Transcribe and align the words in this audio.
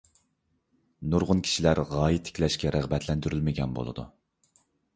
نۇرغۇن 1.11 1.43
كىشىلەر 1.49 1.83
غايە 1.91 2.23
تىكلەشكە 2.29 2.73
رىغبەتلەندۈرۈلمىگەن 2.79 3.79
بولىدۇ. 3.79 4.11